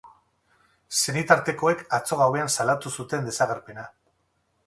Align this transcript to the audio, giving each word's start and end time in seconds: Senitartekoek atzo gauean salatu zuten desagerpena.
Senitartekoek 1.01 1.83
atzo 1.99 2.19
gauean 2.23 2.51
salatu 2.55 2.93
zuten 3.03 3.31
desagerpena. 3.31 3.87